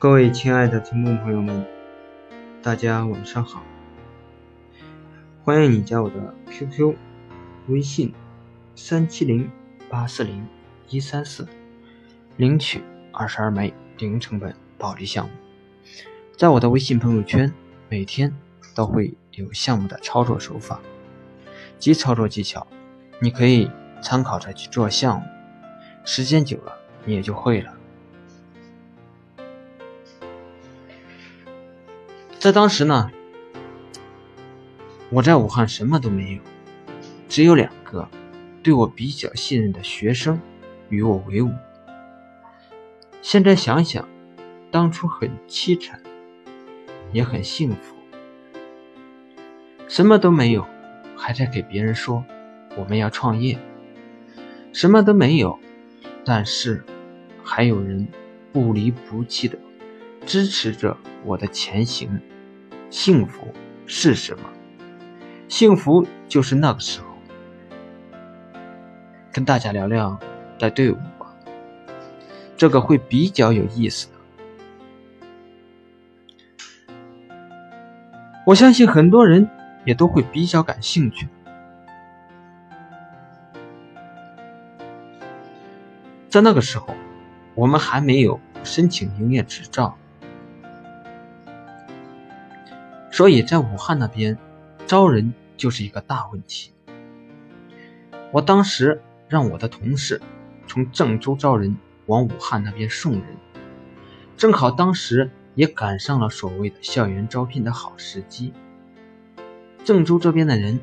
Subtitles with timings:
[0.00, 1.66] 各位亲爱的听众朋友们，
[2.62, 3.64] 大家晚上好！
[5.42, 6.94] 欢迎你加我的 QQ、
[7.66, 8.14] 微信
[8.76, 9.50] 三七零
[9.90, 10.46] 八四零
[10.88, 11.48] 一三四，
[12.36, 12.80] 领取
[13.12, 15.32] 二十二枚零成本保利项目。
[16.36, 17.52] 在我的微信朋友圈，
[17.88, 18.32] 每天
[18.76, 20.78] 都会有项目的操作手法
[21.76, 22.64] 及操作技巧，
[23.18, 23.68] 你可以
[24.00, 25.26] 参考着去做项目，
[26.04, 26.72] 时间久了
[27.04, 27.74] 你也就会了。
[32.48, 33.10] 在当时呢，
[35.10, 36.40] 我在武汉什么都没有，
[37.28, 38.08] 只有两个
[38.62, 40.40] 对我比较信任的学生
[40.88, 41.50] 与我为伍。
[43.20, 44.08] 现在想想，
[44.70, 46.00] 当初很凄惨，
[47.12, 47.94] 也很幸福。
[49.86, 50.66] 什么都没有，
[51.18, 52.24] 还在给别人说
[52.78, 53.58] 我们要创业；
[54.72, 55.58] 什么都没有，
[56.24, 56.82] 但是
[57.44, 58.08] 还有人
[58.54, 59.58] 不离不弃的
[60.24, 62.18] 支持着我的前行。
[62.90, 63.52] 幸福
[63.86, 64.48] 是什么？
[65.48, 67.06] 幸福就是那个时候，
[69.32, 70.18] 跟大家聊聊
[70.58, 71.34] 带队伍吧，
[72.56, 74.14] 这个会比较有意思的。
[78.44, 79.48] 我相信很多人
[79.84, 81.28] 也都会比较感兴趣。
[86.28, 86.94] 在那个时候，
[87.54, 89.96] 我们还没有申请营业执照。
[93.18, 94.38] 所以在武汉那边
[94.86, 96.72] 招人就是一个大问题。
[98.30, 100.22] 我当时让我的同事
[100.68, 103.24] 从郑州招人往武汉那边送人，
[104.36, 108.54] 正好当时也赶上了所谓的校园招聘的好时机。
[109.82, 110.78] 郑州这边的人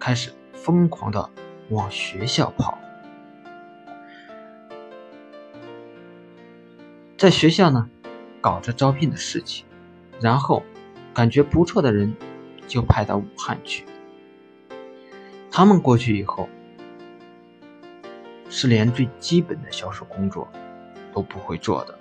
[0.00, 1.28] 开始疯狂的
[1.68, 2.78] 往学校跑，
[7.18, 7.90] 在学校呢
[8.40, 9.66] 搞着招聘的事情，
[10.18, 10.62] 然后。
[11.14, 12.12] 感觉不错的人，
[12.66, 13.84] 就派到武汉去。
[15.48, 16.48] 他们过去以后，
[18.50, 20.48] 是连最基本的销售工作
[21.12, 21.96] 都不会做的，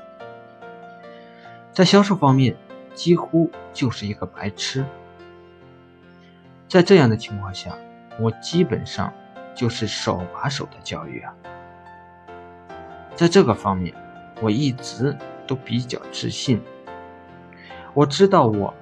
[1.72, 2.56] 在销售方面
[2.96, 4.84] 几乎就是一个白痴。
[6.68, 7.78] 在这样的情况下，
[8.19, 9.13] 我基本上
[9.53, 11.35] 就是手把手的教育啊。
[13.16, 13.94] 在这个方面，
[14.41, 15.16] 我一直
[15.46, 16.59] 都比较自信。
[17.94, 18.73] 我知道我。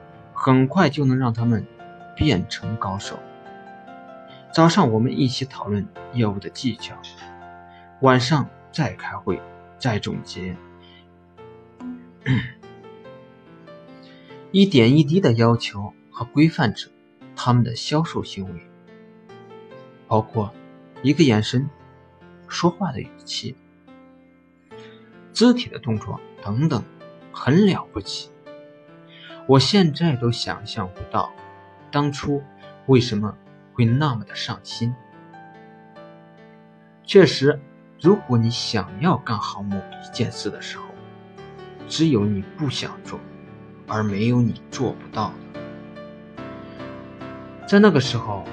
[0.44, 1.68] 很快就能让他们
[2.16, 3.19] 变成高手。
[4.52, 6.96] 早上我们一起讨论业务的技巧，
[8.00, 9.40] 晚上再开会，
[9.78, 10.57] 再总结，
[14.50, 16.90] 一点一滴的要求和规范着
[17.35, 18.62] 他们的销售行为，
[20.08, 20.52] 包括
[21.03, 21.69] 一个眼神、
[22.47, 23.56] 说话的语气、
[25.34, 26.84] 肢体的动作等等，
[27.31, 28.31] 很了不起。
[29.47, 31.31] 我现在都想象不到，
[31.91, 32.41] 当初
[32.85, 33.35] 为什么
[33.74, 34.94] 会那么的上心。
[37.03, 37.59] 确实，
[38.00, 40.85] 如果你想要干好某一件事的时候，
[41.88, 43.19] 只有你不想做，
[43.88, 45.34] 而没有你做不到的。
[47.68, 48.46] 在那个时候，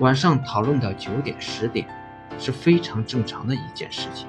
[0.00, 1.88] 晚上讨论到九点十点
[2.38, 4.28] 是非常正常的一件事情。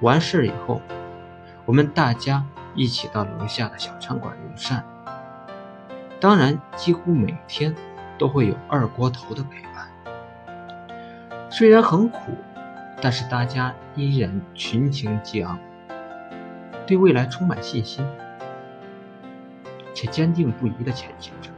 [0.00, 0.80] 完事以后，
[1.64, 2.44] 我们大家。
[2.76, 4.84] 一起到楼下的小餐馆用膳，
[6.20, 7.74] 当然几乎每天
[8.18, 9.88] 都会有二锅头的陪伴。
[11.48, 12.36] 虽然很苦，
[13.00, 15.58] 但是大家依然群情激昂，
[16.86, 18.06] 对未来充满信心，
[19.94, 21.50] 且坚定不移的前行着。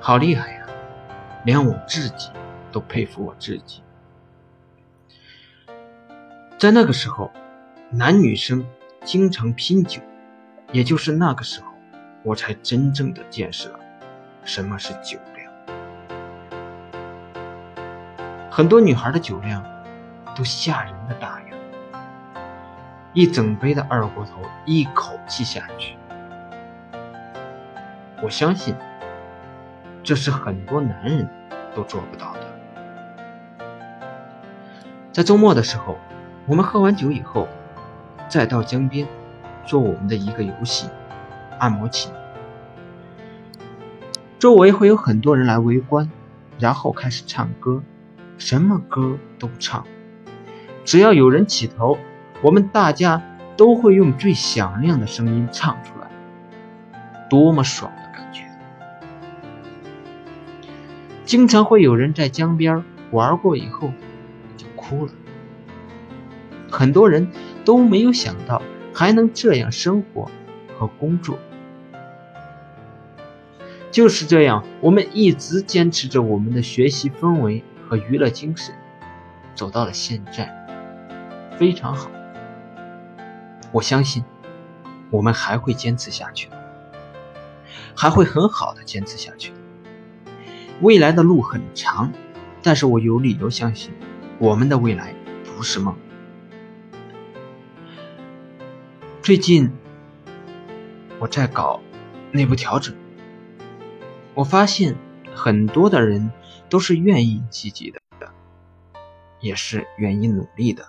[0.00, 0.66] 好厉害呀！
[1.44, 2.30] 连我自己
[2.70, 3.82] 都佩服我自己。
[6.56, 7.32] 在那个时候。
[7.90, 8.66] 男女生
[9.02, 10.02] 经常拼酒，
[10.72, 11.68] 也就是那个时候，
[12.22, 13.80] 我才真正的见识了
[14.44, 15.50] 什么是酒量。
[18.50, 19.64] 很多女孩的酒量
[20.36, 21.46] 都吓人的大呀，
[23.14, 25.96] 一整杯的二锅头一口气下去，
[28.22, 28.74] 我相信
[30.02, 31.26] 这是很多男人
[31.74, 32.40] 都做不到的。
[35.10, 35.96] 在周末的时候，
[36.44, 37.48] 我们喝完酒以后。
[38.28, 39.06] 再到江边
[39.66, 40.88] 做我们的一个游戏——
[41.58, 42.12] 按摩琴。
[44.38, 46.10] 周围会有很多人来围观，
[46.58, 47.82] 然后开始唱歌，
[48.36, 49.84] 什么歌都唱。
[50.84, 51.98] 只要有人起头，
[52.40, 53.22] 我们大家
[53.56, 56.08] 都会用最响亮的声音唱出来，
[57.28, 58.44] 多么爽的感觉！
[61.24, 63.92] 经常会有人在江边玩过以后
[64.56, 65.12] 就哭了。
[66.70, 67.28] 很多人
[67.68, 68.62] 都没有想到
[68.94, 70.30] 还能这样生活
[70.78, 71.38] 和工作。
[73.90, 78.74] 就是这样，我们一直坚持着我们的学习氛围和娱乐精神，
[79.54, 80.50] 走到了现在，
[81.58, 82.10] 非常好。
[83.70, 84.24] 我相信，
[85.10, 86.48] 我们还会坚持下去，
[87.94, 89.52] 还会很好的坚持下去。
[90.80, 92.10] 未来的路很长，
[92.62, 93.92] 但是我有理由相信，
[94.38, 95.94] 我们的未来不是梦。
[99.28, 99.70] 最近
[101.18, 101.82] 我在搞
[102.32, 102.96] 内部调整。
[104.32, 104.96] 我发现
[105.34, 106.32] 很多的人
[106.70, 108.00] 都是愿意积极的，
[109.38, 110.88] 也是愿意努力的，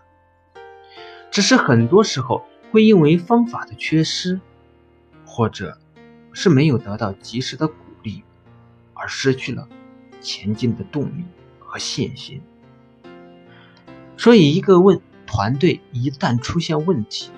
[1.30, 4.40] 只是很多时候会因为方法的缺失，
[5.26, 5.78] 或者
[6.32, 8.24] 是没有得到及时的鼓励，
[8.94, 9.68] 而失去了
[10.22, 11.26] 前进的动力
[11.60, 12.42] 和信心。
[14.16, 17.32] 所以，一个问团队一旦出现问题，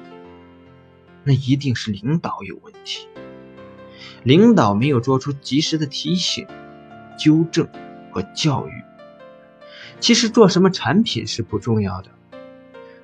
[1.23, 3.07] 那一定是领导有问题。
[4.23, 6.47] 领导没有做出及时的提醒、
[7.17, 7.67] 纠正
[8.11, 8.71] 和教育。
[9.99, 12.09] 其实做什么产品是不重要的，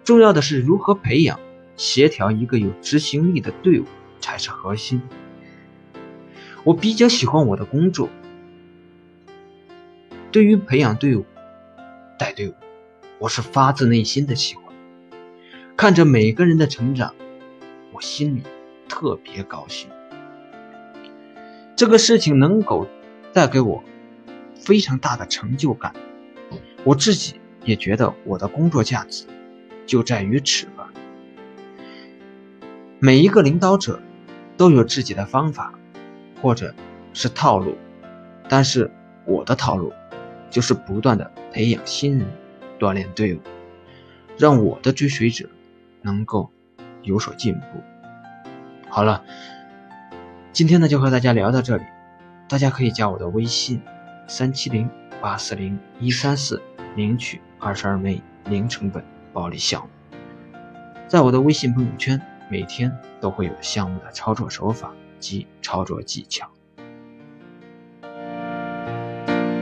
[0.04, 1.40] 重要的是如何培养、
[1.76, 3.86] 协调一个有执行力的队伍
[4.20, 5.02] 才是核心。
[6.64, 8.10] 我比较喜欢我的工作，
[10.32, 11.26] 对于培养队伍、
[12.18, 12.54] 带队伍，
[13.20, 14.64] 我是发自内心的喜欢。
[15.76, 17.14] 看着每个人的成长，
[17.98, 18.44] 我心里
[18.88, 19.90] 特别高兴。
[21.76, 22.88] 这个事情能够
[23.34, 23.84] 带给我
[24.54, 25.96] 非常大的成就感，
[26.84, 29.26] 我自己也觉得我的工作价值
[29.88, 30.94] 就在于此吧。
[33.00, 34.00] 每一个领导者
[34.58, 35.74] 都有自己的方法
[36.40, 36.76] 或者
[37.14, 37.76] 是套路，
[38.48, 38.92] 但是
[39.26, 39.92] 我的套路
[40.52, 42.28] 就是不断的培养新人，
[42.78, 43.40] 锻炼队伍，
[44.38, 45.50] 让我的追随者
[46.04, 46.52] 能够
[47.08, 47.82] 有所进步。
[48.90, 49.24] 好了。
[50.54, 51.84] 今天呢，就和大家聊到这里，
[52.50, 53.80] 大家可以加我的微信：
[54.26, 54.90] 三七零
[55.22, 56.60] 八四零一三四，
[56.96, 59.90] 领取二十二枚零成本暴利项目。
[61.08, 62.20] 在我的微信朋友圈，
[62.50, 66.50] 每天都会有项目的操作手法及操作技巧。